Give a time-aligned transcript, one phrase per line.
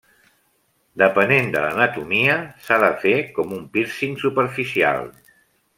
[1.01, 5.07] Depenent de l'anatomia, s'ha de fer com un pírcing superficial.